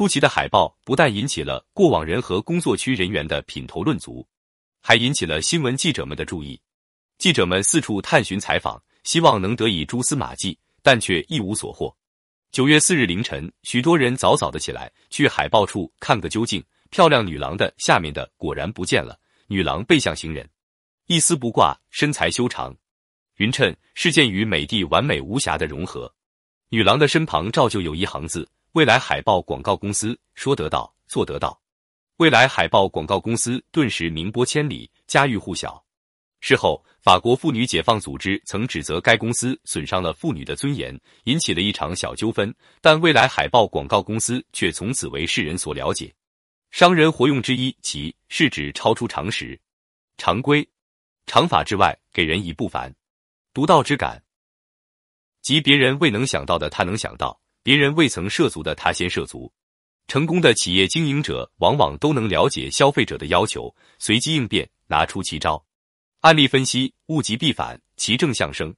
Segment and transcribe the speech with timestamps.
[0.00, 4.26] 出奇的海报不但引起了过往人和工作区人员的品头论足，
[4.80, 6.58] 还引起了新闻记者们的注意。
[7.18, 11.94] 记者们四处探寻采访，希望能得以蛛丝马迹，但却一无所获。
[12.50, 16.64] 九月四日凌晨，许多人早早的起来去海报处看个究竟。
[16.88, 20.48] 漂亮女郎的下面的果然不见了，女郎背向行人，
[21.08, 22.74] 一丝不挂，身材修长，
[23.36, 26.10] 匀称，是件与美的完美无瑕的融合。
[26.70, 31.60] 女郎的身旁照旧有一行字：“未来海报广告公司说得到，做得到。”
[32.18, 35.82] 未来海报广告公司顿时名播千里，家喻户晓。
[36.40, 42.54] 事后，法国妇女解放组织曾指责该公司损伤了妇女的尊严，引起了一场小纠纷。
[42.80, 46.14] 但未来海报广告公司却从此为世人所了解。
[46.70, 49.58] 商人活用之一，其是指超出常识、
[50.16, 50.66] 常规、
[51.26, 52.94] 常法之外，给人以不凡、
[53.52, 54.22] 独到之感。
[55.42, 59.52] 即别人未能想到的，他能想到；别人未曾涉足的，他先涉足。
[60.08, 65.64] 成功的企业经营者往往都能了解消费者的要求，随机应变，拿出奇招。
[66.20, 68.74] 案例分析：物极必反，其正向生。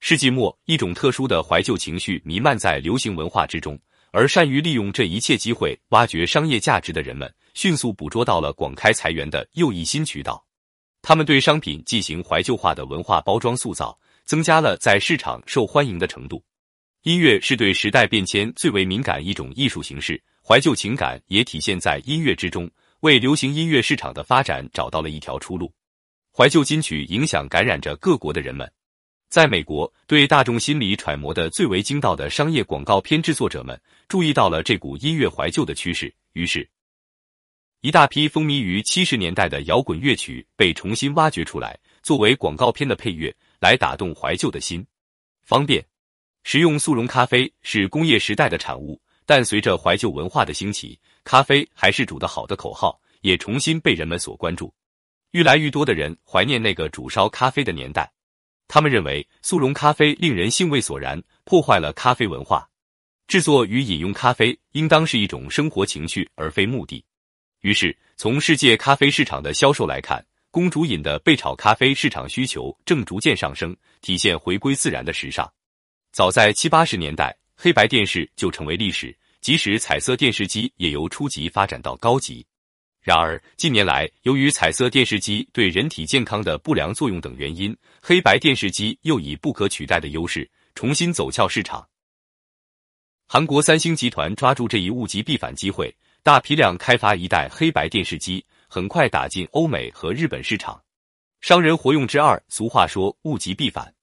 [0.00, 3.78] 世纪末，一种特殊的怀旧情绪弥漫在流行文化之中，
[4.10, 10.44] 而善于利用这一切机会挖掘商业价值的人们，迅速捕捉到了广开财源的又一新渠道。
[11.00, 16.44] 他们对商品进行怀旧化的文化包装塑造，增加了在市场受欢迎的程度。
[17.02, 22.68] 音乐是对时代变迁最为敏感一种艺术形式，怀旧情感也体现在音乐之中，
[23.00, 25.72] 为流行音乐市场的发展找到了一条出路。
[26.32, 28.70] 怀旧金曲影响感染着各国的人们，
[29.28, 36.68] 在美国，对大众心理揣摩的最为精到的商业广告片制作者们注意到了这股音乐怀旧的趋势，于是，
[37.82, 44.84] 一大批风靡于七十年代的摇滚乐曲被重新挖掘出来，作为广告片的配乐，来打动怀旧的心。
[45.44, 45.84] 方便
[46.48, 54.72] 食用速溶咖啡是工业时代的产物，但随着怀旧文化的兴起，咖啡还是煮得好的口号也重新被人们所关注。
[55.32, 58.08] 越来越多的人怀念那个煮烧咖啡的年代，
[58.68, 62.64] 他们认为速溶咖啡令人兴味索然，破坏了咖啡文化。
[63.26, 67.04] 制作与饮用咖啡应当是一种生活情趣，而非目的。
[67.62, 75.52] 于是，从世界咖啡市场的销售来看，公主饮的焙炒咖啡市场需求正逐渐上升，体现回归自然的时尚。
[76.16, 82.42] 早在七八十年代，黑白电视就成为历史，即使彩色电视机也由初级发展到高级。
[83.02, 91.86] 然而，近年来，由于彩色电视机对人体健康的不良作用等原因，黑白电视机又以不可取代的优势重新走俏市场。
[93.28, 100.82] 韩国三星集团抓住这一物极必反机会，大批量开发一代黑白电视机，很快打进欧美和日本市场。
[101.42, 103.94] 商人活用之二，俗话说物极必反，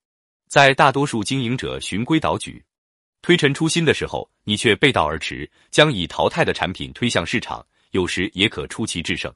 [0.53, 2.63] 在大多数经营者循规蹈矩、
[3.23, 7.65] 推陈出新的时候，你却背道而驰，将已淘汰的产品推向市场。
[7.89, 9.33] 有时也可出奇制胜。